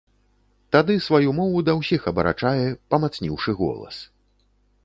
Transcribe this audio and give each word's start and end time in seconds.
Тады 0.75 0.95
сваю 1.07 1.29
мову 1.39 1.61
да 1.67 1.75
ўсіх 1.81 2.09
абарачае, 2.13 2.67
памацніўшы 2.95 3.51
голас. 3.61 3.95